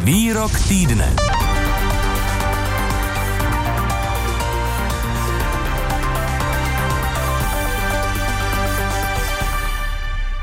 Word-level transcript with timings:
Výrok 0.00 0.50
týdne. 0.68 1.12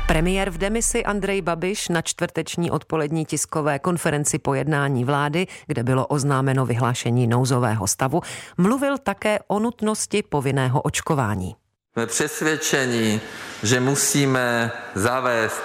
Premiér 0.06 0.50
v 0.50 0.58
demisi 0.58 1.04
Andrej 1.04 1.42
Babiš 1.42 1.88
na 1.88 2.02
čtvrteční 2.02 2.70
odpolední 2.70 3.26
tiskové 3.26 3.78
konferenci 3.78 4.38
po 4.38 4.54
jednání 4.54 5.04
vlády, 5.04 5.46
kde 5.66 5.82
bylo 5.82 6.06
oznámeno 6.06 6.66
vyhlášení 6.66 7.26
nouzového 7.26 7.86
stavu, 7.86 8.20
mluvil 8.56 8.98
také 8.98 9.38
o 9.46 9.58
nutnosti 9.58 10.22
povinného 10.22 10.82
očkování. 10.82 11.56
Jsme 11.92 12.06
přesvědčeni, 12.06 13.20
že 13.62 13.80
musíme 13.80 14.70
zavést 14.94 15.62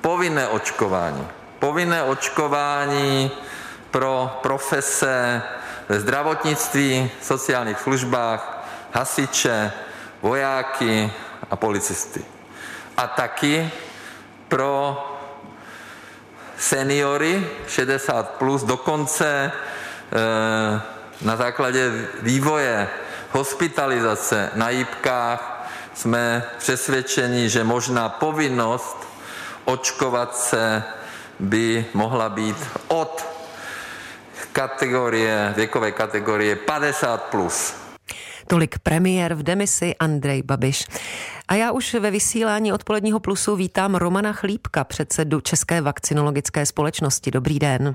povinné 0.00 0.48
očkování. 0.48 1.41
Povinné 1.62 2.02
očkování 2.02 3.30
pro 3.90 4.38
profese 4.42 5.42
ve 5.88 6.00
zdravotnictví, 6.00 7.10
sociálních 7.22 7.78
službách, 7.78 8.66
hasiče, 8.92 9.72
vojáky 10.22 11.12
a 11.50 11.56
policisty. 11.56 12.24
A 12.96 13.06
taky 13.06 13.70
pro 14.48 15.04
seniory 16.58 17.46
60 17.68 18.30
plus, 18.30 18.62
dokonce 18.62 19.52
eh, 19.52 20.80
na 21.22 21.36
základě 21.36 21.92
vývoje 22.22 22.88
hospitalizace 23.30 24.50
na 24.54 24.70
jípkách 24.70 25.68
jsme 25.94 26.44
přesvědčeni, 26.58 27.48
že 27.48 27.64
možná 27.64 28.08
povinnost 28.08 28.96
očkovat 29.64 30.36
se 30.36 30.82
by 31.42 31.84
mohla 31.94 32.28
být 32.28 32.56
od 32.88 33.26
kategorie, 34.52 35.52
věkové 35.56 35.92
kategorie 35.92 36.56
50 36.56 37.22
plus. 37.22 37.74
Tolik 38.46 38.78
premiér 38.78 39.34
v 39.34 39.42
demisi 39.42 39.94
Andrej 40.00 40.42
Babiš. 40.42 40.86
A 41.48 41.54
já 41.54 41.72
už 41.72 41.94
ve 41.94 42.10
vysílání 42.10 42.72
odpoledního 42.72 43.20
plusu 43.20 43.56
vítám 43.56 43.94
Romana 43.94 44.32
Chlípka, 44.32 44.84
předsedu 44.84 45.40
České 45.40 45.80
vakcinologické 45.80 46.66
společnosti. 46.66 47.30
Dobrý 47.30 47.58
den. 47.58 47.94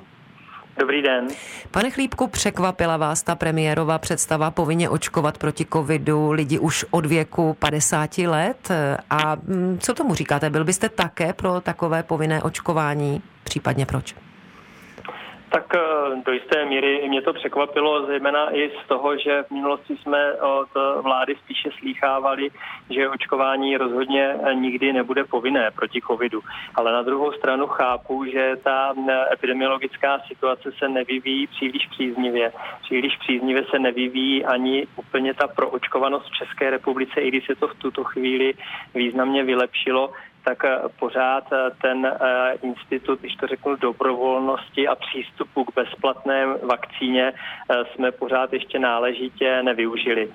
Dobrý 0.79 1.01
den. 1.01 1.27
Pane 1.71 1.91
Chlípku, 1.91 2.27
překvapila 2.27 2.97
vás 2.97 3.23
ta 3.23 3.35
premiérová 3.35 3.97
představa 3.97 4.51
povinně 4.51 4.89
očkovat 4.89 5.37
proti 5.37 5.65
covidu 5.73 6.31
lidi 6.31 6.59
už 6.59 6.85
od 6.91 7.05
věku 7.05 7.53
50 7.59 8.17
let? 8.17 8.71
A 9.09 9.35
mm, 9.35 9.77
co 9.81 9.93
tomu 9.93 10.15
říkáte? 10.15 10.49
Byl 10.49 10.65
byste 10.65 10.89
také 10.89 11.33
pro 11.33 11.61
takové 11.61 12.03
povinné 12.03 12.43
očkování? 12.43 13.21
Případně 13.43 13.85
proč? 13.85 14.15
Tak 15.49 15.75
eh, 15.75 15.79
do 16.25 16.31
jisté 16.31 16.65
míry 16.65 17.09
mě 17.09 17.21
to 17.21 17.33
překvapilo, 17.33 18.05
zejména 18.05 18.55
i 18.55 18.71
z 18.83 18.87
toho, 18.87 19.17
že 19.17 19.43
v 19.43 19.51
minulosti 19.51 19.97
jsme 19.97 20.33
od 20.33 20.69
vlády 21.01 21.35
spíše 21.35 21.69
slýchávali, 21.79 22.49
že 22.89 23.09
očkování 23.09 23.77
rozhodně 23.77 24.35
nikdy 24.53 24.93
nebude 24.93 25.23
povinné 25.23 25.71
proti 25.71 26.01
covidu. 26.07 26.41
Ale 26.75 26.91
na 26.91 27.01
druhou 27.01 27.31
stranu 27.31 27.67
chápu, 27.67 28.25
že 28.25 28.55
ta 28.63 28.93
epidemiologická 29.33 30.19
situace 30.27 30.71
se 30.79 30.89
nevyvíjí 30.89 31.47
příliš 31.47 31.87
příznivě. 31.87 32.51
Příliš 32.81 33.17
příznivě 33.17 33.65
se 33.71 33.79
nevyvíjí 33.79 34.45
ani 34.45 34.87
úplně 34.95 35.33
ta 35.33 35.47
proočkovanost 35.47 36.25
v 36.25 36.37
České 36.37 36.69
republice, 36.69 37.21
i 37.21 37.27
když 37.27 37.45
se 37.45 37.55
to 37.55 37.67
v 37.67 37.75
tuto 37.75 38.03
chvíli 38.03 38.53
významně 38.95 39.43
vylepšilo 39.43 40.11
tak 40.47 40.65
eh, 40.65 40.79
pořád 40.99 41.43
eh, 41.51 41.71
ten 41.81 42.05
eh, 42.05 42.53
institut, 42.61 43.19
když 43.19 43.35
to 43.35 43.47
řeknu, 43.47 43.75
dobrovolnosti 43.75 44.87
a 44.87 44.95
přístupu 44.95 45.63
k 45.63 45.75
bezplatné 45.75 46.45
vakcíně 46.63 47.33
jsme 47.93 48.11
pořád 48.11 48.53
ještě 48.53 48.79
náležitě 48.79 49.63
nevyužili. 49.63 50.31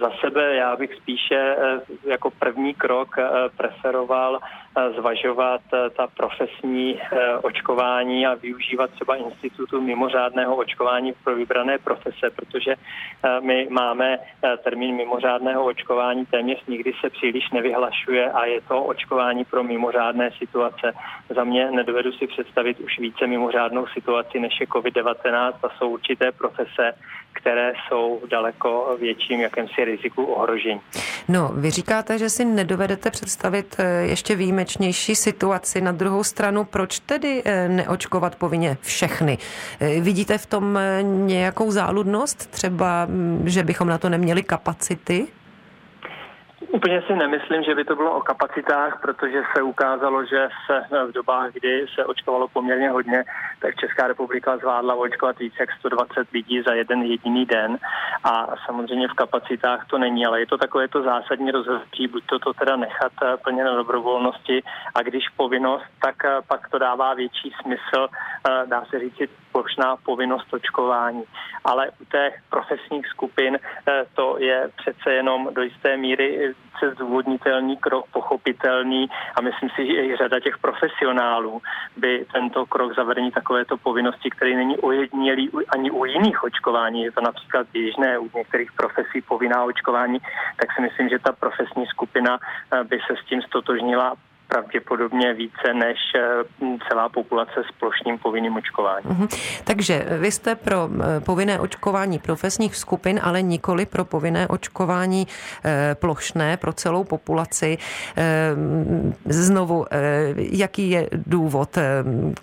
Za 0.00 0.10
sebe 0.20 0.54
já 0.54 0.76
bych 0.76 0.94
spíše 0.94 1.56
jako 2.04 2.30
první 2.30 2.74
krok 2.74 3.16
preferoval 3.56 4.40
zvažovat 4.96 5.60
ta 5.96 6.06
profesní 6.06 7.00
očkování 7.42 8.26
a 8.26 8.34
využívat 8.34 8.90
třeba 8.90 9.16
institutu 9.16 9.80
mimořádného 9.80 10.56
očkování 10.56 11.12
pro 11.24 11.34
vybrané 11.34 11.78
profese, 11.78 12.30
protože 12.36 12.74
my 13.40 13.68
máme 13.70 14.18
termín 14.64 14.96
mimořádného 14.96 15.64
očkování 15.64 16.26
téměř 16.26 16.58
nikdy 16.68 16.92
se 17.00 17.10
příliš 17.10 17.50
nevyhlašuje 17.50 18.30
a 18.30 18.44
je 18.44 18.60
to 18.60 18.82
očkování 18.82 19.17
očkování 19.18 19.44
pro 19.44 19.64
mimořádné 19.64 20.30
situace. 20.38 20.92
Za 21.36 21.44
mě 21.44 21.70
nedovedu 21.70 22.12
si 22.12 22.26
představit 22.26 22.80
už 22.80 22.98
více 22.98 23.26
mimořádnou 23.26 23.86
situaci 23.86 24.40
než 24.40 24.60
je 24.60 24.66
COVID-19 24.66 25.52
a 25.62 25.68
jsou 25.78 25.88
určité 25.88 26.32
profese, 26.32 26.92
které 27.32 27.72
jsou 27.88 28.20
daleko 28.30 28.96
větším 29.00 29.40
jakémsi 29.40 29.84
riziku 29.84 30.24
ohrožení. 30.24 30.80
No, 31.28 31.50
vy 31.54 31.70
říkáte, 31.70 32.18
že 32.18 32.30
si 32.30 32.44
nedovedete 32.44 33.10
představit 33.10 33.76
eh, 33.78 34.06
ještě 34.06 34.36
výjimečnější 34.36 35.14
situaci. 35.14 35.80
Na 35.80 35.92
druhou 35.92 36.24
stranu, 36.24 36.64
proč 36.64 37.00
tedy 37.00 37.42
eh, 37.44 37.68
neočkovat 37.68 38.36
povinně 38.36 38.76
všechny? 38.80 39.38
Eh, 39.80 40.00
vidíte 40.00 40.38
v 40.38 40.46
tom 40.46 40.78
nějakou 41.26 41.70
záludnost? 41.70 42.50
Třeba, 42.50 43.06
mm, 43.06 43.42
že 43.46 43.62
bychom 43.62 43.88
na 43.88 43.98
to 43.98 44.08
neměli 44.08 44.42
kapacity? 44.42 45.26
Úplně 46.72 47.02
si 47.02 47.16
nemyslím, 47.16 47.62
že 47.62 47.74
by 47.74 47.84
to 47.84 47.96
bylo 47.96 48.12
o 48.12 48.20
kapacitách, 48.20 49.00
protože 49.00 49.42
se 49.56 49.62
ukázalo, 49.62 50.24
že 50.24 50.48
se 50.66 51.06
v 51.06 51.12
dobách, 51.12 51.52
kdy 51.52 51.86
se 51.94 52.04
očkovalo 52.04 52.48
poměrně 52.48 52.90
hodně, 52.90 53.24
tak 53.60 53.74
Česká 53.74 54.06
republika 54.06 54.56
zvládla 54.56 54.94
očkovat 54.94 55.38
více 55.38 55.56
jak 55.60 55.72
120 55.78 56.30
lidí 56.32 56.62
za 56.62 56.74
jeden 56.74 57.02
jediný 57.02 57.46
den. 57.46 57.78
A 58.24 58.46
samozřejmě 58.66 59.08
v 59.08 59.12
kapacitách 59.12 59.86
to 59.86 59.98
není, 59.98 60.26
ale 60.26 60.40
je 60.40 60.46
to 60.46 60.58
takové 60.58 60.88
to 60.88 61.02
zásadní 61.02 61.50
rozhodnutí, 61.50 62.08
buď 62.08 62.26
to, 62.26 62.38
to 62.38 62.52
teda 62.52 62.76
nechat 62.76 63.12
eh, 63.22 63.36
plně 63.36 63.64
na 63.64 63.74
dobrovolnosti 63.74 64.62
a 64.94 65.02
když 65.02 65.28
povinnost, 65.36 65.84
tak 66.00 66.24
eh, 66.24 66.36
pak 66.48 66.68
to 66.68 66.78
dává 66.78 67.14
větší 67.14 67.52
smysl, 67.62 68.08
eh, 68.08 68.66
dá 68.66 68.84
se 68.90 68.98
říct, 68.98 69.30
plošná 69.52 69.96
povinnost 69.96 70.54
očkování. 70.54 71.24
Ale 71.64 71.90
u 72.00 72.04
těch 72.04 72.42
profesních 72.50 73.06
skupin 73.06 73.58
to 74.14 74.36
je 74.38 74.70
přece 74.76 75.12
jenom 75.12 75.48
do 75.54 75.62
jisté 75.62 75.96
míry 75.96 76.54
více 76.78 76.94
zdůvodnitelný 76.94 77.76
krok, 77.76 78.04
pochopitelný 78.12 79.08
a 79.36 79.40
myslím 79.40 79.70
si, 79.70 79.86
že 79.86 80.04
i 80.04 80.16
řada 80.16 80.40
těch 80.40 80.58
profesionálů 80.58 81.62
by 81.96 82.26
tento 82.32 82.66
krok 82.66 82.94
zavedení 82.96 83.30
takovéto 83.30 83.76
povinnosti, 83.76 84.30
který 84.30 84.56
není 84.56 84.76
ojedinělý 84.76 85.50
ani 85.68 85.90
u 85.90 86.04
jiných 86.04 86.44
očkování, 86.44 87.02
je 87.02 87.12
to 87.12 87.20
například 87.20 87.66
běžné 87.72 88.18
u 88.18 88.30
některých 88.36 88.72
profesí 88.72 89.20
povinná 89.28 89.64
očkování, 89.64 90.18
tak 90.56 90.72
si 90.72 90.82
myslím, 90.82 91.08
že 91.08 91.18
ta 91.18 91.32
profesní 91.32 91.86
skupina 91.86 92.38
eh, 92.38 92.84
by 92.84 92.98
se 93.06 93.14
s 93.22 93.28
tím 93.28 93.42
stotožnila 93.42 94.14
pravděpodobně 94.48 95.34
více 95.34 95.74
než 95.74 95.98
eh, 96.16 96.44
celá 96.88 97.08
populace 97.08 97.62
s 97.68 97.78
plošným 97.80 98.18
povinným 98.18 98.56
očkováním. 98.56 99.12
Mm-hmm. 99.12 99.60
Takže 99.64 100.06
vy 100.18 100.30
jste 100.32 100.54
pro 100.54 100.88
eh, 100.88 101.20
povinné 101.20 101.60
očkování 101.60 102.18
profesních 102.18 102.76
skupin, 102.76 103.20
ale 103.22 103.42
nikoli 103.42 103.86
pro 103.86 104.04
povinné 104.04 104.48
očkování 104.48 105.26
eh, 105.64 105.94
plošné 105.94 106.56
pro 106.56 106.72
celou 106.72 107.04
populaci. 107.04 107.78
Znovu, 109.24 109.86
jaký 110.36 110.90
je 110.90 111.08
důvod, 111.12 111.78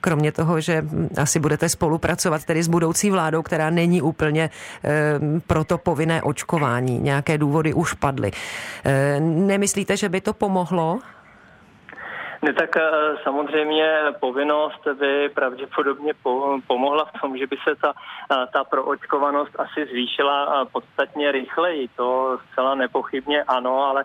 kromě 0.01 0.31
toho, 0.31 0.61
že 0.61 0.83
asi 1.21 1.39
budete 1.39 1.69
spolupracovat 1.69 2.45
tedy 2.45 2.63
s 2.63 2.67
budoucí 2.67 3.11
vládou, 3.11 3.41
která 3.41 3.69
není 3.69 4.01
úplně 4.01 4.49
pro 5.47 5.63
to 5.63 5.77
povinné 5.77 6.21
očkování. 6.21 6.99
Nějaké 6.99 7.37
důvody 7.37 7.73
už 7.73 7.93
padly. 7.93 8.31
Nemyslíte, 9.19 9.97
že 9.97 10.09
by 10.09 10.21
to 10.21 10.33
pomohlo? 10.33 10.99
Ne, 12.45 12.53
tak 12.53 12.77
eh, 12.77 12.81
samozřejmě 13.23 13.97
povinnost 14.19 14.87
by 14.99 15.29
pravděpodobně 15.29 16.13
pomohla 16.67 17.05
v 17.05 17.21
tom, 17.21 17.37
že 17.37 17.47
by 17.47 17.57
se 17.63 17.75
ta, 17.75 17.93
eh, 18.31 18.45
ta 18.53 18.63
proočkovanost 18.63 19.59
asi 19.59 19.85
zvýšila 19.85 20.37
eh, 20.45 20.65
podstatně 20.71 21.31
rychleji. 21.31 21.87
To 21.95 22.37
zcela 22.51 22.75
nepochybně 22.75 23.43
ano, 23.43 23.83
ale 23.83 24.03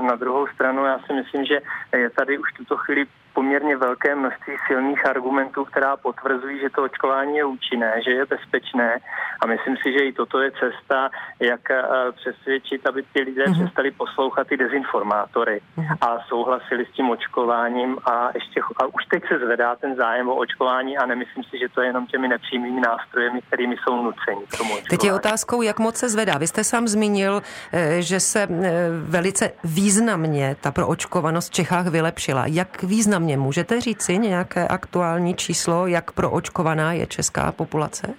na 0.00 0.16
druhou 0.16 0.46
stranu 0.46 0.84
já 0.84 0.98
si 0.98 1.12
myslím, 1.12 1.44
že 1.44 1.60
je 1.96 2.10
tady 2.10 2.38
už 2.38 2.52
tuto 2.52 2.76
chvíli 2.76 3.06
poměrně 3.38 3.76
velké 3.76 4.14
množství 4.14 4.54
silných 4.66 5.06
argumentů, 5.06 5.64
která 5.64 5.96
potvrzují, 5.96 6.60
že 6.60 6.70
to 6.70 6.82
očkování 6.82 7.36
je 7.36 7.44
účinné, 7.44 7.92
že 8.04 8.10
je 8.10 8.26
bezpečné 8.26 8.98
a 9.40 9.46
myslím 9.46 9.76
si, 9.76 9.92
že 9.92 9.98
i 9.98 10.12
toto 10.12 10.40
je 10.40 10.50
cesta, 10.50 11.10
jak 11.40 11.70
eh, 11.70 11.82
přesvědčit, 12.12 12.86
aby 12.86 13.02
ty 13.12 13.20
lidé 13.22 13.44
mm-hmm. 13.44 13.64
přestali 13.64 13.90
poslouchat 13.90 14.46
ty 14.46 14.56
dezinformátory 14.56 15.60
mm-hmm. 15.60 15.96
a 16.00 16.18
souhlasili 16.28 16.86
s 16.86 16.92
tím 16.96 17.10
očkováním 17.10 17.98
a 18.04 18.30
ještě 18.34 18.60
a 18.76 18.86
už 18.86 19.02
teď 19.10 19.22
se 19.28 19.38
zvedá 19.38 19.76
ten 19.76 19.96
zájem 19.96 20.28
o 20.28 20.34
očkování 20.34 20.98
a 20.98 21.06
nemyslím 21.06 21.44
si, 21.44 21.58
že 21.58 21.68
to 21.68 21.80
je 21.80 21.86
jenom 21.86 22.06
těmi 22.06 22.28
nepřímými 22.28 22.80
nástrojemi, 22.80 23.40
kterými 23.46 23.76
jsou 23.76 24.02
nuceni 24.02 24.42
k 24.48 24.56
tomu 24.58 24.70
očkování. 24.70 24.90
Teď 24.90 25.04
je 25.04 25.14
otázkou, 25.14 25.62
jak 25.62 25.78
moc 25.78 25.96
se 25.96 26.08
zvedá. 26.08 26.38
Vy 26.38 26.46
jste 26.46 26.64
sám 26.64 26.88
zmínil, 26.88 27.42
eh, 27.72 28.02
že 28.02 28.20
se 28.20 28.42
eh, 28.42 28.88
velice 28.90 29.52
významně 29.64 30.56
ta 30.60 30.70
proočkovanost 30.70 31.48
v 31.48 31.54
Čechách 31.54 31.86
vylepšila. 31.86 32.46
Jak 32.46 32.82
významně 32.82 33.27
země. 33.28 33.36
Můžete 33.36 33.80
říci 33.80 34.18
nějaké 34.18 34.68
aktuální 34.68 35.34
číslo, 35.34 35.86
jak 35.86 36.12
proočkovaná 36.12 36.92
je 36.92 37.06
česká 37.06 37.52
populace? 37.52 38.14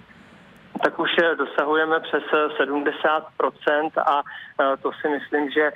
tak 0.84 0.98
už 0.98 1.10
dosahujeme 1.38 2.00
přes 2.00 2.22
70% 2.60 3.90
a 4.06 4.22
to 4.82 4.90
si 5.00 5.08
myslím, 5.08 5.50
že 5.50 5.62
e, 5.62 5.72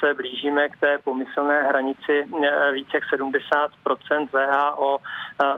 se 0.00 0.14
blížíme 0.14 0.68
k 0.68 0.76
té 0.76 0.98
pomyslné 1.04 1.62
hranici 1.62 2.14
e, 2.20 2.72
více 2.72 2.90
jak 2.94 3.04
70% 3.20 4.28
VHO. 4.32 4.98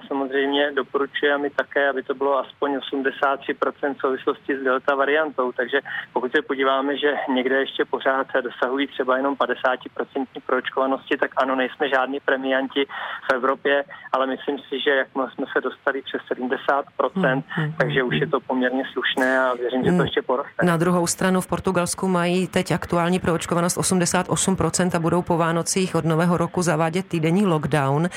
Samozřejmě 0.06 0.72
doporučuje 0.72 1.38
mi 1.38 1.50
také, 1.50 1.88
aby 1.88 2.02
to 2.02 2.14
bylo 2.14 2.38
aspoň 2.38 2.76
83% 2.76 3.94
v 3.94 4.00
souvislosti 4.00 4.56
s 4.56 4.64
delta 4.64 4.94
variantou. 4.94 5.52
Takže 5.52 5.80
pokud 6.12 6.32
se 6.32 6.42
podíváme, 6.42 6.96
že 6.96 7.14
někde 7.28 7.60
ještě 7.60 7.84
pořád 7.84 8.26
dosahují 8.40 8.86
třeba 8.86 9.16
jenom 9.16 9.34
50% 9.34 10.26
proočkovanosti, 10.46 11.16
tak 11.16 11.30
ano, 11.36 11.54
nejsme 11.56 11.88
žádní 11.88 12.20
premianti 12.20 12.86
v 13.30 13.34
Evropě, 13.34 13.84
ale 14.12 14.26
myslím 14.26 14.58
si, 14.58 14.80
že 14.80 14.90
jak 14.90 15.08
jsme 15.10 15.44
se 15.52 15.60
dostali 15.60 16.02
přes 16.02 16.20
70%, 16.38 17.42
hmm, 17.46 17.72
takže 17.78 18.02
už 18.02 18.14
je 18.20 18.26
to 18.26 18.40
poměrně 18.40 18.82
slušné 18.92 19.40
a 19.40 19.54
věřím, 19.54 19.84
že 19.84 19.92
to 19.92 20.02
ještě 20.02 20.22
poroste. 20.22 20.66
Na 20.66 20.76
druhou 20.76 21.06
stranu 21.06 21.40
v 21.40 21.46
Portugalsku 21.46 22.08
mají 22.08 22.46
teď 22.46 22.67
aktuální 22.74 23.18
proočkovanost 23.18 23.76
88% 23.76 24.90
a 24.94 24.98
budou 24.98 25.22
po 25.22 25.36
Vánocích 25.36 25.94
od 25.94 26.04
nového 26.04 26.36
roku 26.36 26.62
zavádět 26.62 27.06
týdenní 27.06 27.46
lockdown. 27.46 28.08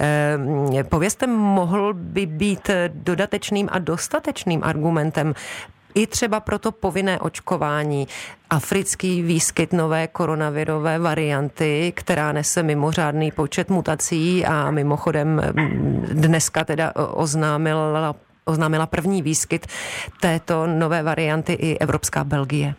Eh, 0.00 0.84
povězte, 0.84 1.26
mohl 1.26 1.94
by 1.94 2.26
být 2.26 2.70
dodatečným 2.88 3.68
a 3.72 3.78
dostatečným 3.78 4.60
argumentem 4.64 5.34
i 5.96 6.06
třeba 6.06 6.40
pro 6.40 6.58
to 6.58 6.72
povinné 6.72 7.20
očkování. 7.20 8.08
Africký 8.50 9.22
výskyt 9.22 9.72
nové 9.72 10.06
koronavirové 10.08 10.98
varianty, 10.98 11.92
která 11.96 12.32
nese 12.32 12.62
mimořádný 12.62 13.30
počet 13.30 13.70
mutací 13.70 14.46
a 14.46 14.70
mimochodem 14.70 15.42
mm, 15.52 16.06
dneska 16.12 16.64
teda 16.64 16.92
oznámila 16.96 18.14
oznámila 18.48 18.86
první 18.86 19.22
výskyt 19.22 19.66
této 20.20 20.66
nové 20.66 21.02
varianty 21.02 21.52
i 21.52 21.78
Evropská 21.78 22.24
Belgie 22.24 22.74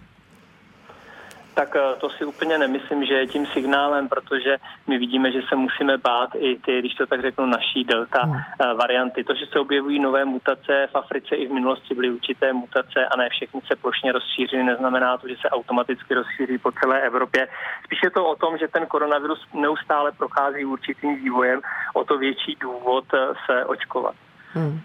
tak 1.57 1.75
eh, 1.75 1.95
to 1.99 2.09
si 2.09 2.25
úplně 2.25 2.57
nemyslím, 2.57 3.05
že 3.05 3.13
je 3.13 3.27
tím 3.27 3.45
signálem, 3.45 4.09
protože 4.09 4.57
my 4.87 4.97
vidíme, 4.97 5.31
že 5.31 5.41
se 5.49 5.55
musíme 5.55 5.97
bát 5.97 6.29
i 6.35 6.59
ty, 6.65 6.79
když 6.79 6.93
to 6.93 7.05
tak 7.05 7.21
řeknu, 7.21 7.45
naší 7.45 7.83
delta 7.83 8.21
hmm. 8.21 8.37
Eh, 8.37 8.73
varianty. 8.73 9.23
To, 9.23 9.33
že 9.35 9.45
se 9.51 9.59
objevují 9.59 9.99
nové 9.99 10.25
mutace 10.25 10.87
v 10.91 10.95
Africe 10.95 11.35
i 11.35 11.47
v 11.47 11.51
minulosti 11.51 11.95
byly 11.95 12.09
určité 12.09 12.53
mutace 12.53 13.05
a 13.11 13.17
ne 13.17 13.29
všechny 13.29 13.61
se 13.67 13.75
plošně 13.75 14.11
rozšířily, 14.11 14.63
neznamená 14.63 15.17
to, 15.17 15.27
že 15.27 15.35
se 15.41 15.49
automaticky 15.49 16.13
rozšíří 16.13 16.57
po 16.57 16.71
celé 16.71 17.01
Evropě. 17.01 17.47
Spíš 17.85 17.99
je 18.03 18.11
to 18.11 18.25
o 18.25 18.35
tom, 18.35 18.57
že 18.57 18.67
ten 18.67 18.85
koronavirus 18.85 19.41
neustále 19.53 20.11
prochází 20.11 20.65
určitým 20.65 21.15
vývojem, 21.15 21.59
o 21.93 22.03
to 22.03 22.17
větší 22.17 22.57
důvod 22.61 23.05
eh, 23.13 23.17
se 23.45 23.65
očkovat. 23.65 24.15
Hmm. 24.53 24.81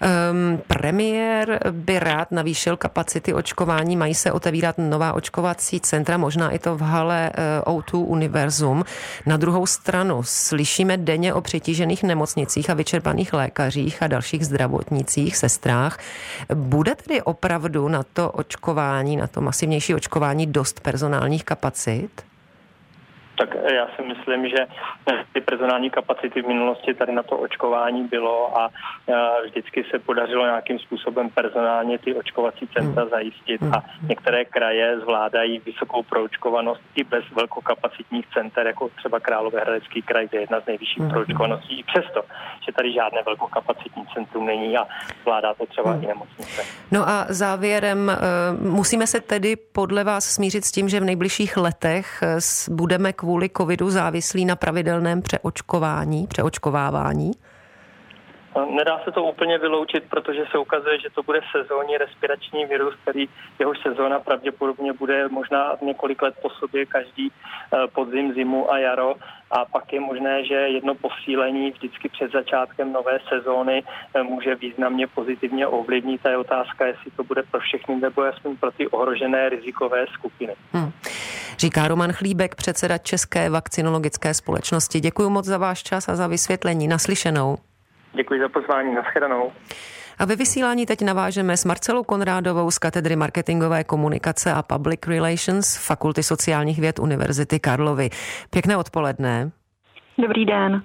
Um, 0.00 0.62
premiér 0.66 1.60
by 1.70 1.98
rád 1.98 2.30
navýšil 2.30 2.76
kapacity 2.76 3.34
očkování, 3.34 3.96
mají 3.96 4.14
se 4.14 4.32
otevírat 4.32 4.78
nová 4.78 5.12
očkovací 5.12 5.80
centra, 5.80 6.16
možná 6.16 6.50
i 6.50 6.58
to 6.58 6.76
v 6.76 6.80
hale 6.80 7.30
uh, 7.66 7.74
O2 7.74 8.04
Univerzum. 8.06 8.84
Na 9.26 9.36
druhou 9.36 9.66
stranu 9.66 10.22
slyšíme 10.22 10.96
denně 10.96 11.34
o 11.34 11.40
přetížených 11.40 12.02
nemocnicích 12.02 12.70
a 12.70 12.74
vyčerpaných 12.74 13.32
lékařích 13.32 14.02
a 14.02 14.06
dalších 14.06 14.46
zdravotnicích, 14.46 15.36
sestrách. 15.36 15.98
Bude 16.54 16.94
tedy 16.94 17.22
opravdu 17.22 17.88
na 17.88 18.02
to 18.02 18.30
očkování, 18.30 19.16
na 19.16 19.26
to 19.26 19.40
masivnější 19.40 19.94
očkování 19.94 20.46
dost 20.46 20.80
personálních 20.80 21.44
kapacit? 21.44 22.29
Tak 23.40 23.56
já 23.74 23.86
si 23.96 24.02
myslím, 24.02 24.48
že 24.48 24.66
ty 25.32 25.40
personální 25.40 25.90
kapacity 25.90 26.42
v 26.42 26.46
minulosti 26.46 26.94
tady 26.94 27.12
na 27.12 27.22
to 27.22 27.36
očkování 27.36 28.04
bylo 28.04 28.58
a 28.58 28.70
vždycky 29.44 29.84
se 29.90 29.98
podařilo 29.98 30.44
nějakým 30.44 30.78
způsobem 30.78 31.30
personálně 31.30 31.98
ty 31.98 32.14
očkovací 32.14 32.68
centra 32.76 33.02
hmm. 33.02 33.10
zajistit 33.10 33.62
a 33.62 33.78
hmm. 33.78 34.08
některé 34.08 34.44
kraje 34.44 35.00
zvládají 35.00 35.58
vysokou 35.58 36.02
proočkovanost 36.02 36.80
i 36.94 37.04
bez 37.04 37.24
velkokapacitních 37.34 38.26
center, 38.34 38.66
jako 38.66 38.88
třeba 38.96 39.20
Královéhradecký 39.20 40.02
kraj, 40.02 40.28
kde 40.28 40.38
je 40.38 40.42
jedna 40.42 40.60
z 40.60 40.66
nejvyšších 40.66 41.02
hmm. 41.02 41.10
proočkovaností, 41.10 41.80
i 41.80 41.82
přesto, 41.82 42.22
že 42.66 42.72
tady 42.72 42.92
žádné 42.92 43.22
velkokapacitní 43.22 44.04
centrum 44.14 44.46
není 44.46 44.76
a 44.76 44.86
zvládá 45.22 45.54
to 45.54 45.66
třeba 45.66 45.94
i 46.02 46.06
nemocnice. 46.06 46.62
No 46.90 47.08
a 47.08 47.26
závěrem, 47.28 48.10
eh, 48.10 48.16
musíme 48.68 49.06
se 49.06 49.20
tedy 49.20 49.56
podle 49.56 50.04
vás 50.04 50.24
smířit 50.24 50.64
s 50.64 50.72
tím, 50.72 50.88
že 50.88 51.00
v 51.00 51.04
nejbližších 51.04 51.56
letech 51.56 52.22
eh, 52.22 52.38
budeme 52.70 53.12
kvůli 53.12 53.29
kvůli 53.30 53.50
covidu 53.56 53.90
závislí 53.90 54.44
na 54.44 54.56
pravidelném 54.56 55.22
přeočkování, 55.22 56.26
přeočkovávání? 56.26 57.32
Nedá 58.70 59.00
se 59.04 59.12
to 59.12 59.22
úplně 59.22 59.58
vyloučit, 59.58 60.04
protože 60.10 60.44
se 60.50 60.58
ukazuje, 60.58 61.00
že 61.00 61.10
to 61.14 61.22
bude 61.22 61.40
sezónní 61.52 61.98
respirační 61.98 62.66
virus, 62.66 62.94
který 63.02 63.28
jehož 63.58 63.78
sezóna 63.82 64.20
pravděpodobně 64.20 64.92
bude 64.92 65.28
možná 65.28 65.76
několik 65.82 66.22
let 66.22 66.34
po 66.42 66.50
sobě 66.50 66.86
každý 66.86 67.30
eh, 67.30 67.86
podzim, 67.92 68.34
zimu 68.34 68.72
a 68.72 68.78
jaro. 68.78 69.14
A 69.50 69.64
pak 69.64 69.92
je 69.92 70.00
možné, 70.00 70.44
že 70.44 70.54
jedno 70.54 70.94
posílení 70.94 71.70
vždycky 71.70 72.08
před 72.08 72.32
začátkem 72.32 72.92
nové 72.92 73.18
sezóny 73.28 73.82
eh, 74.14 74.22
může 74.22 74.54
významně 74.54 75.06
pozitivně 75.06 75.66
ovlivnit. 75.66 76.26
A 76.26 76.30
je 76.30 76.36
otázka, 76.36 76.86
jestli 76.86 77.10
to 77.10 77.24
bude 77.24 77.42
pro 77.42 77.60
všechny 77.60 78.00
nebo 78.00 78.22
aspoň 78.22 78.56
pro 78.56 78.70
ty 78.70 78.88
ohrožené 78.88 79.48
rizikové 79.48 80.06
skupiny. 80.06 80.54
Hmm. 80.72 80.92
Říká 81.60 81.88
Roman 81.88 82.12
Chlíbek, 82.12 82.54
předseda 82.54 82.98
České 82.98 83.50
vakcinologické 83.50 84.34
společnosti. 84.34 85.00
Děkuji 85.00 85.30
moc 85.30 85.44
za 85.44 85.58
váš 85.58 85.82
čas 85.82 86.08
a 86.08 86.16
za 86.16 86.26
vysvětlení. 86.26 86.88
Naslyšenou. 86.88 87.58
Děkuji 88.12 88.40
za 88.40 88.48
pozvání. 88.48 88.94
Naschledanou. 88.94 89.52
A 90.18 90.24
ve 90.24 90.36
vysílání 90.36 90.86
teď 90.86 91.02
navážeme 91.02 91.56
s 91.56 91.64
Marcelou 91.64 92.02
Konrádovou 92.02 92.70
z 92.70 92.78
katedry 92.78 93.16
marketingové 93.16 93.84
komunikace 93.84 94.52
a 94.52 94.62
public 94.62 95.00
relations 95.06 95.76
Fakulty 95.76 96.22
sociálních 96.22 96.78
věd 96.80 96.98
Univerzity 96.98 97.58
Karlovy. 97.58 98.10
Pěkné 98.50 98.76
odpoledne. 98.76 99.50
Dobrý 100.20 100.46
den. 100.46 100.82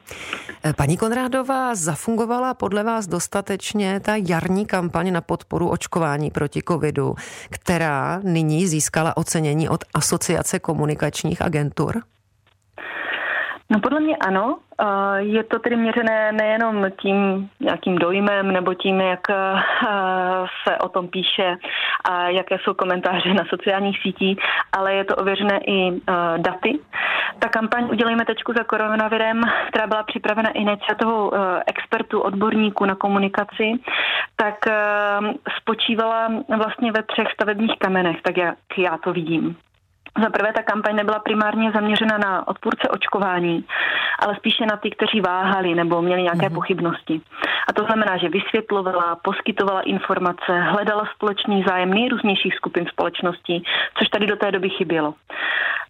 Eh, 0.63 0.73
paní 0.73 0.97
Konrádová, 0.97 1.75
zafungovala 1.75 2.53
podle 2.53 2.83
vás 2.83 3.07
dostatečně 3.07 3.99
ta 3.99 4.15
jarní 4.15 4.65
kampaň 4.65 5.13
na 5.13 5.21
podporu 5.21 5.69
očkování 5.69 6.31
proti 6.31 6.61
covidu, 6.67 7.15
která 7.49 8.19
nyní 8.23 8.67
získala 8.67 9.17
ocenění 9.17 9.69
od 9.69 9.83
Asociace 9.93 10.59
komunikačních 10.59 11.41
agentur? 11.41 12.01
No 13.69 13.79
podle 13.79 13.99
mě 13.99 14.15
ano. 14.15 14.57
Je 15.17 15.43
to 15.43 15.59
tedy 15.59 15.75
měřené 15.75 16.31
nejenom 16.31 16.85
tím 17.01 17.49
nějakým 17.59 17.95
dojmem 17.95 18.51
nebo 18.51 18.73
tím, 18.73 19.01
jak 19.01 19.19
se 20.67 20.77
o 20.77 20.89
tom 20.89 21.07
píše 21.07 21.57
a 22.03 22.29
jaké 22.29 22.57
jsou 22.59 22.73
komentáře 22.73 23.33
na 23.33 23.43
sociálních 23.49 24.01
sítích, 24.01 24.39
ale 24.73 24.93
je 24.93 25.03
to 25.03 25.15
ověřené 25.15 25.59
i 25.67 26.01
daty. 26.37 26.79
Ta 27.39 27.49
kampaň 27.49 27.87
Udělejme 27.91 28.25
tečku 28.25 28.53
za 28.57 28.63
koronavirem, 28.63 29.41
která 29.67 29.87
byla 29.87 30.03
připravena 30.03 30.49
iniciativou 30.49 31.31
expertů, 31.67 32.21
odborníků 32.21 32.85
na 32.85 32.95
komunikaci, 32.95 33.71
tak 34.35 34.55
spočívala 35.57 36.27
vlastně 36.57 36.91
ve 36.91 37.03
třech 37.03 37.27
stavebních 37.33 37.79
kamenech, 37.79 38.21
tak 38.21 38.37
jak 38.37 38.57
já 38.77 38.97
to 38.97 39.13
vidím. 39.13 39.57
Za 40.23 40.29
prvé 40.29 40.53
ta 40.53 40.63
kampaň 40.63 40.95
nebyla 40.95 41.19
primárně 41.19 41.71
zaměřena 41.71 42.17
na 42.17 42.47
odpůrce 42.47 42.89
očkování, 42.89 43.65
ale 44.19 44.35
spíše 44.35 44.65
na 44.65 44.77
ty, 44.77 44.89
kteří 44.89 45.21
váhali 45.21 45.75
nebo 45.75 46.01
měli 46.01 46.21
nějaké 46.21 46.39
mm-hmm. 46.39 46.53
pochybnosti. 46.53 47.21
A 47.67 47.73
to 47.73 47.83
znamená, 47.83 48.17
že 48.17 48.29
vysvětlovala, 48.29 49.17
poskytovala 49.23 49.81
informace, 49.81 50.59
hledala 50.59 51.03
společný 51.15 51.63
zájem 51.67 51.93
nejrůznějších 51.93 52.55
skupin 52.55 52.85
společnosti, 52.85 53.61
což 53.97 54.09
tady 54.09 54.27
do 54.27 54.35
té 54.35 54.51
doby 54.51 54.69
chybělo. 54.69 55.13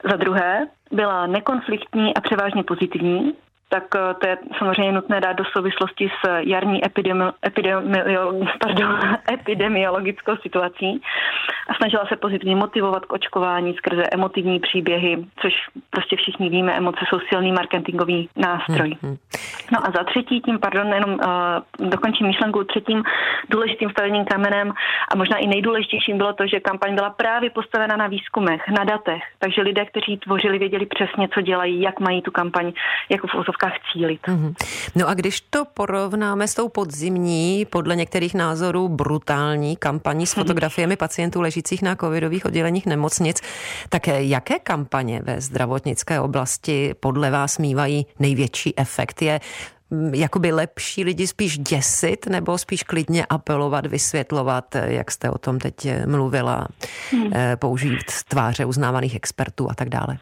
Za 0.09 0.15
druhé 0.15 0.67
byla 0.91 1.27
nekonfliktní 1.27 2.13
a 2.13 2.21
převážně 2.21 2.63
pozitivní, 2.63 3.33
tak 3.75 3.95
eh, 3.95 4.13
to 4.13 4.27
je 4.27 4.37
samozřejmě 4.57 4.91
nutné 4.91 5.21
dát 5.21 5.33
do 5.33 5.45
souvislosti 5.45 6.09
s 6.09 6.29
jarní 6.39 6.83
epidemi- 6.83 7.33
epidemi- 7.45 8.47
pardon, 8.59 8.99
epidemiologickou 9.33 10.35
situací 10.35 11.01
a 11.69 11.73
snažila 11.73 12.05
se 12.05 12.15
pozitivně 12.15 12.55
motivovat 12.55 13.05
k 13.05 13.13
očkování 13.13 13.73
skrze 13.73 14.03
emotivní 14.11 14.59
příběhy, 14.59 15.25
což 15.41 15.53
prostě 15.89 16.15
všichni 16.15 16.49
víme, 16.49 16.73
emoce 16.73 16.99
jsou 17.09 17.19
silný 17.29 17.51
marketingový 17.51 18.29
nástroj. 18.35 18.97
Hmm, 19.01 19.11
hmm. 19.11 19.17
No 19.73 19.79
a 19.87 19.91
za 19.91 20.03
třetí, 20.03 20.41
tím, 20.41 20.59
pardon, 20.59 20.87
jenom 20.93 21.13
uh, 21.13 21.89
dokončím 21.89 22.27
myšlenku, 22.27 22.63
třetím 22.63 23.03
důležitým 23.49 23.89
stavebním 23.89 24.25
kamenem 24.25 24.73
a 25.11 25.15
možná 25.15 25.37
i 25.37 25.47
nejdůležitějším 25.47 26.17
bylo 26.17 26.33
to, 26.33 26.47
že 26.47 26.59
kampaň 26.59 26.95
byla 26.95 27.09
právě 27.09 27.49
postavena 27.49 27.95
na 27.95 28.07
výzkumech, 28.07 28.61
na 28.77 28.83
datech, 28.83 29.23
takže 29.39 29.61
lidé, 29.61 29.85
kteří 29.85 30.17
tvořili, 30.17 30.59
věděli 30.59 30.85
přesně, 30.85 31.27
co 31.33 31.41
dělají, 31.41 31.81
jak 31.81 31.99
mají 31.99 32.21
tu 32.21 32.31
kampaň 32.31 32.73
jako 33.09 33.27
v 33.27 33.35
ozovkách 33.65 33.91
cílit. 33.93 34.21
Mm-hmm. 34.21 34.53
No 34.95 35.07
a 35.07 35.13
když 35.13 35.41
to 35.41 35.65
porovnáme 35.65 36.47
s 36.47 36.53
tou 36.53 36.69
podzimní, 36.69 37.65
podle 37.65 37.95
některých 37.95 38.33
názorů 38.33 38.87
brutální 38.89 39.75
kampaní 39.75 40.27
s 40.27 40.33
fotografiemi 40.33 40.95
pacientů 40.95 41.41
leží 41.41 41.55
ležících 41.55 41.81
na 41.81 41.95
covidových 41.95 42.45
odděleních 42.45 42.85
nemocnic. 42.85 43.41
Tak 43.89 44.07
jaké 44.07 44.59
kampaně 44.59 45.21
ve 45.23 45.41
zdravotnické 45.41 46.19
oblasti 46.19 46.93
podle 46.99 47.31
vás 47.31 47.57
mývají 47.57 48.05
největší 48.19 48.73
efekt? 48.79 49.21
Je 49.21 49.39
mm, 49.89 50.13
jakoby 50.13 50.51
lepší 50.51 51.03
lidi 51.03 51.27
spíš 51.27 51.57
děsit 51.57 52.25
nebo 52.27 52.57
spíš 52.57 52.83
klidně 52.83 53.25
apelovat, 53.25 53.85
vysvětlovat, 53.85 54.75
jak 54.75 55.11
jste 55.11 55.29
o 55.29 55.37
tom 55.37 55.59
teď 55.59 55.87
mluvila, 56.05 56.67
hmm. 57.11 57.31
použít 57.55 58.05
tváře 58.27 58.65
uznávaných 58.65 59.15
expertů 59.15 59.71
a 59.71 59.73
tak 59.73 59.89
dále? 59.89 60.17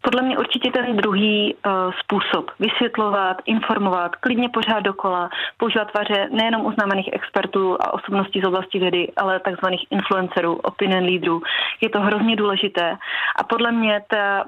Podle 0.00 0.22
mě 0.22 0.38
určitě 0.38 0.70
ten 0.70 0.96
druhý 0.96 1.54
uh, 1.54 1.72
způsob. 2.00 2.50
Vysvětlovat, 2.60 3.36
informovat, 3.46 4.16
klidně 4.16 4.48
pořád 4.48 4.80
dokola, 4.80 5.30
používat 5.56 5.90
tváře 5.90 6.28
nejenom 6.30 6.66
uznávaných 6.66 7.08
expertů 7.12 7.76
a 7.80 7.94
osobností 7.94 8.40
z 8.40 8.46
oblasti 8.46 8.78
vědy, 8.78 9.12
ale 9.16 9.40
takzvaných 9.40 9.86
influencerů, 9.90 10.54
opinion 10.54 11.04
lídrů. 11.04 11.42
Je 11.80 11.88
to 11.88 12.00
hrozně 12.00 12.36
důležité. 12.36 12.96
A 13.36 13.44
podle 13.44 13.72
mě 13.72 14.02
ta 14.08 14.44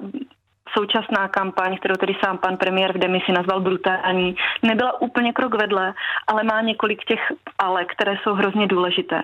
současná 0.77 1.27
kampaň, 1.27 1.77
kterou 1.77 1.95
tedy 1.95 2.15
sám 2.23 2.37
pan 2.37 2.57
premiér 2.57 2.93
v 2.93 2.97
demisi 2.97 3.31
nazval 3.31 3.61
brutální, 3.61 4.35
nebyla 4.63 5.01
úplně 5.01 5.33
krok 5.33 5.55
vedle, 5.55 5.93
ale 6.27 6.43
má 6.43 6.61
několik 6.61 7.05
těch 7.05 7.19
ale, 7.59 7.85
které 7.85 8.17
jsou 8.23 8.33
hrozně 8.33 8.67
důležité. 8.67 9.21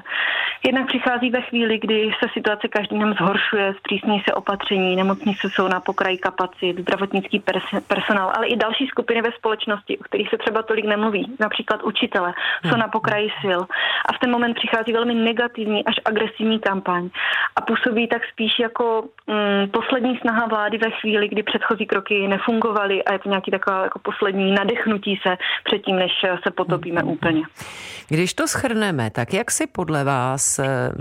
Jednak 0.66 0.88
přichází 0.88 1.30
ve 1.30 1.42
chvíli, 1.42 1.80
kdy 1.80 2.12
se 2.20 2.30
situace 2.34 2.68
každým 2.68 3.00
dnem 3.00 3.14
zhoršuje, 3.14 3.74
zpřísní 3.78 4.24
se 4.28 4.34
opatření, 4.34 4.96
nemocnice 4.96 5.50
jsou 5.50 5.68
na 5.68 5.80
pokraji 5.80 6.18
kapacit, 6.18 6.80
zdravotnický 6.80 7.40
pers- 7.40 7.82
personál, 7.88 8.32
ale 8.36 8.48
i 8.48 8.56
další 8.56 8.88
skupiny 8.88 9.22
ve 9.22 9.32
společnosti, 9.32 9.98
o 9.98 10.04
kterých 10.04 10.30
se 10.30 10.38
třeba 10.38 10.64
tolik 10.64 10.86
nemluví, 10.86 11.36
například 11.40 11.84
učitele, 11.84 12.34
jsou 12.70 12.76
na 12.76 12.88
pokraji 12.88 13.30
sil. 13.42 13.62
A 14.06 14.14
v 14.14 14.20
ten 14.20 14.32
moment 14.32 14.54
přichází 14.54 14.94
velmi 14.94 15.16
negativní 15.16 15.86
až 15.86 15.96
agresivní 16.06 16.60
kampaň 16.60 17.10
a 17.56 17.62
působí 17.62 18.08
tak 18.08 18.22
spíš 18.32 18.60
jako 18.60 19.04
mm, 19.28 19.70
poslední 19.70 20.18
snaha 20.18 20.48
vlády 20.48 20.78
ve 20.78 20.92
chvíli, 20.92 21.28
kdy 21.36 21.44
předchozí 21.44 21.86
kroky 21.86 22.28
nefungovaly 22.28 23.04
a 23.04 23.14
je 23.14 23.20
to 23.20 23.30
nějaký 23.30 23.52
taková 23.52 23.84
jako 23.84 24.00
poslední 24.00 24.52
nadechnutí 24.52 25.20
se 25.28 25.38
předtím, 25.64 25.96
než 25.96 26.12
se 26.44 26.52
potopíme 26.52 27.02
mm-hmm. 27.02 27.12
úplně. 27.12 27.42
Když 28.08 28.34
to 28.34 28.48
schrneme, 28.48 29.10
tak 29.10 29.34
jak 29.34 29.52
si 29.52 29.68
podle 29.68 30.04
vás 30.04 30.60
eh, 30.60 30.92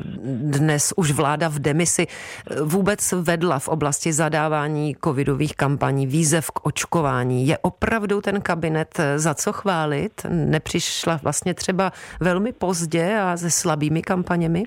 dnes 0.59 0.93
už 0.97 1.11
vláda 1.11 1.49
v 1.49 1.59
demisi 1.59 2.07
eh, 2.07 2.63
vůbec 2.63 3.13
vedla 3.13 3.59
v 3.59 3.69
oblasti 3.69 4.13
zadávání 4.13 4.97
covidových 5.05 5.57
kampaní, 5.57 6.07
výzev 6.07 6.51
k 6.51 6.67
očkování? 6.67 7.47
Je 7.47 7.59
opravdu 7.59 8.21
ten 8.21 8.41
kabinet 8.41 8.99
eh, 8.99 9.19
za 9.19 9.35
co 9.35 9.53
chválit? 9.53 10.27
Nepřišla 10.29 11.21
vlastně 11.23 11.55
třeba 11.55 11.93
velmi 12.21 12.53
pozdě 12.53 13.19
a 13.19 13.37
se 13.37 13.51
slabými 13.51 14.03
kampaněmi? 14.03 14.65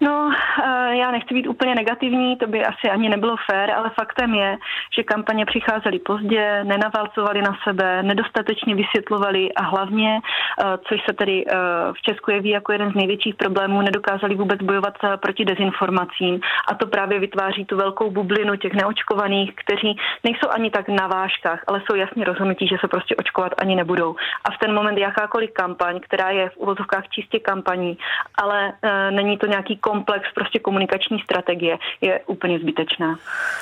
No, 0.00 0.30
eh, 0.64 0.96
já 0.96 1.10
nechci 1.10 1.34
být 1.34 1.46
úplně 1.46 1.74
negativní, 1.74 2.36
to 2.36 2.46
by 2.46 2.64
asi 2.64 2.90
ani 2.90 3.08
nebylo 3.08 3.36
fér, 3.50 3.70
ale 3.70 3.90
faktem 3.90 4.34
je, 4.34 4.56
že 4.96 5.02
kampaně 5.02 5.46
přicházely 5.46 5.98
pozdě, 5.98 6.64
nenavalcovaly 6.64 7.42
na 7.42 7.56
sebe, 7.64 8.02
nedostatečně 8.02 8.74
vysvětlovali 8.74 9.52
a 9.52 9.62
hlavně, 9.62 10.20
eh, 10.20 10.64
což 10.88 11.00
se 11.08 11.12
tedy 11.12 11.44
eh, 11.46 11.54
v 11.92 12.02
Česku 12.02 12.30
jeví 12.30 12.50
jako 12.50 12.72
jeden 12.72 12.92
z 12.92 12.94
největších 12.94 13.34
problémů, 13.34 13.82
nedokázali 13.82 14.34
vůbec 14.34 14.62
bojovat 14.62 14.94
proti 15.16 15.44
dezinformacím 15.44 16.40
a 16.68 16.74
to 16.74 16.86
právě 16.86 17.20
vytváří 17.20 17.64
tu 17.64 17.76
velkou 17.76 18.10
bublinu 18.10 18.56
těch 18.56 18.72
neočkovaných, 18.74 19.52
kteří 19.54 19.98
nejsou 20.24 20.48
ani 20.50 20.70
tak 20.70 20.88
na 20.88 21.06
vážkách, 21.06 21.64
ale 21.66 21.82
jsou 21.86 21.96
jasně 21.96 22.24
rozhodnutí, 22.24 22.68
že 22.68 22.76
se 22.80 22.88
prostě 22.88 23.16
očkovat 23.16 23.52
ani 23.58 23.76
nebudou. 23.76 24.16
A 24.44 24.50
v 24.50 24.58
ten 24.58 24.74
moment 24.74 24.98
jakákoliv 24.98 25.50
kampaň, 25.52 26.00
která 26.00 26.30
je 26.30 26.48
v 26.50 26.56
uvozovkách 26.56 27.08
čistě 27.08 27.38
kampaní, 27.38 27.98
ale 28.42 28.72
není 29.10 29.38
to 29.38 29.46
nějaký 29.46 29.76
komplex 29.90 30.22
prostě 30.34 30.58
komunikační 30.58 31.18
strategie 31.24 31.78
je 32.00 32.20
úplně 32.26 32.58
zbytečná. 32.58 33.18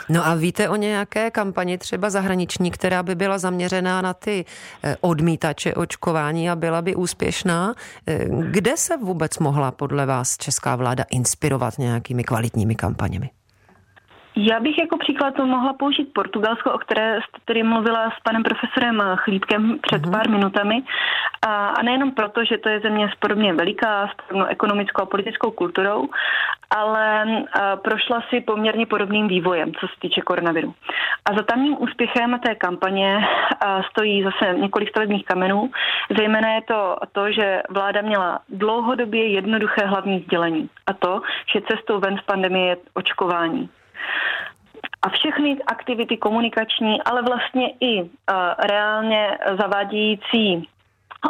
No 0.09 0.27
a 0.27 0.35
víte 0.35 0.69
o 0.69 0.77
nějaké 0.77 1.31
kampani 1.31 1.79
třeba 1.79 2.11
zahraniční, 2.11 2.71
která 2.71 3.03
by 3.03 3.15
byla 3.15 3.39
zaměřená 3.39 4.03
na 4.03 4.15
ty 4.15 4.45
eh, 4.85 4.97
odmítače 5.01 5.75
očkování 5.75 6.51
a 6.51 6.57
byla 6.57 6.83
by 6.83 6.95
úspěšná? 6.95 7.75
Eh, 8.07 8.27
kde 8.51 8.77
se 8.77 8.97
vůbec 8.97 9.39
mohla 9.39 9.71
podle 9.73 10.07
vás 10.07 10.37
česká 10.37 10.77
vláda 10.77 11.05
inspirovat 11.11 11.79
nějakými 11.79 12.25
kvalitními 12.25 12.75
kampaněmi? 12.75 13.31
Já 14.39 14.61
bych 14.61 14.79
jako 14.79 14.99
příklad 14.99 15.35
to 15.35 15.47
mohla 15.47 15.73
použít 15.73 16.13
Portugalsko, 16.13 16.73
o 16.73 16.79
které 16.79 17.19
jste 17.21 17.39
tedy 17.45 17.63
mluvila 17.63 18.11
s 18.11 18.21
panem 18.23 18.43
profesorem 18.43 19.03
Chlípkem 19.17 19.79
před 19.83 20.03
uh-huh. 20.03 20.11
pár 20.11 20.31
minutami. 20.31 20.83
A, 21.47 21.69
a 21.69 21.83
nejenom 21.83 22.11
proto, 22.13 22.45
že 22.45 22.59
to 22.59 22.69
je 22.69 22.81
země 22.81 23.09
s 23.13 23.19
podobně 23.19 23.53
veliká, 23.53 24.09
s 24.09 24.27
podobnou 24.27 24.47
ekonomickou 24.47 25.03
a 25.03 25.07
politickou 25.07 25.51
kulturou, 25.51 26.09
ale 26.77 27.23
a, 27.23 27.77
prošla 27.77 28.23
si 28.29 28.41
poměrně 28.41 28.87
podobným 28.87 29.29
vývojem, 29.29 29.75
co 29.75 29.87
se 29.87 29.95
týče 30.01 30.21
koronaviru. 30.21 30.75
A 31.25 31.35
za 31.37 31.43
tamním 31.43 31.83
úspěchem 31.83 32.41
té 32.41 32.55
kampaně 32.55 33.29
a, 33.61 33.83
stojí 33.83 34.23
zase 34.23 34.59
několik 34.59 34.89
stavebních 34.89 35.25
kamenů. 35.25 35.71
Zejména 36.19 36.49
je 36.49 36.63
to 36.63 36.97
to, 37.13 37.33
že 37.33 37.63
vláda 37.71 38.03
měla 38.03 38.39
dlouhodobě 38.49 39.27
jednoduché 39.29 39.87
hlavní 39.87 40.21
sdělení. 40.21 40.69
A 40.87 40.93
to, 40.93 41.23
že 41.53 41.61
cestou 41.71 42.01
ven 42.01 42.19
z 42.19 42.23
pandemie 42.23 42.67
je 42.67 42.77
očkování. 42.95 43.69
A 45.03 45.09
všechny 45.09 45.57
aktivity 45.67 46.17
komunikační, 46.17 47.03
ale 47.03 47.23
vlastně 47.23 47.71
i 47.81 48.03
uh, 48.03 48.09
reálně 48.59 49.39
zavádějící 49.61 50.69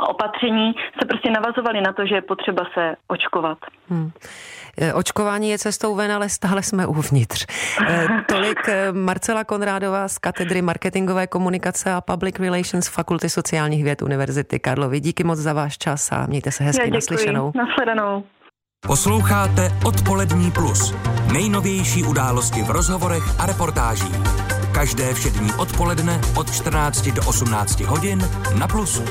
opatření 0.00 0.72
se 1.00 1.06
prostě 1.06 1.30
navazovaly 1.30 1.80
na 1.80 1.92
to, 1.92 2.06
že 2.06 2.14
je 2.14 2.22
potřeba 2.22 2.62
se 2.74 2.96
očkovat. 3.08 3.58
Hmm. 3.88 4.10
E, 4.78 4.94
očkování 4.94 5.50
je 5.50 5.58
cestou 5.58 5.94
ven, 5.94 6.12
ale 6.12 6.28
stále 6.28 6.62
jsme 6.62 6.86
uvnitř. 6.86 7.46
E, 7.88 8.08
tolik 8.28 8.58
Marcela 8.92 9.44
Konrádová 9.44 10.08
z 10.08 10.18
katedry 10.18 10.62
marketingové 10.62 11.26
komunikace 11.26 11.92
a 11.92 12.00
public 12.00 12.38
relations 12.38 12.88
Fakulty 12.88 13.28
sociálních 13.28 13.84
věd 13.84 14.02
Univerzity 14.02 14.58
Karlovy. 14.58 15.00
Díky 15.00 15.24
moc 15.24 15.38
za 15.38 15.52
váš 15.52 15.78
čas 15.78 16.12
a 16.12 16.26
mějte 16.26 16.50
se 16.50 16.64
hezky 16.64 16.90
naslyšenou. 16.90 17.52
Nasledanou. 17.54 18.24
Posloucháte 18.86 19.78
Odpolední 19.84 20.50
plus. 20.50 20.94
Nejnovější 21.32 22.04
události 22.04 22.62
v 22.62 22.70
rozhovorech 22.70 23.40
a 23.40 23.46
reportážích. 23.46 24.16
Každé 24.72 25.14
všední 25.14 25.52
odpoledne 25.52 26.20
od 26.36 26.50
14 26.52 27.08
do 27.08 27.22
18 27.26 27.80
hodin 27.80 28.28
na 28.58 28.68
Plusu. 28.68 29.02